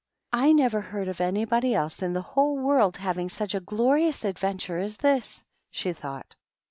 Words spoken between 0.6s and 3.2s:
heard of anybody else in the whole world